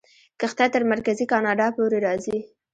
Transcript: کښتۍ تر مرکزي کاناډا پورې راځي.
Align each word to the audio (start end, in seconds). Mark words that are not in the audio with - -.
کښتۍ 0.39 0.67
تر 0.75 0.83
مرکزي 0.91 1.25
کاناډا 1.31 1.67
پورې 1.77 1.97
راځي. 2.05 2.37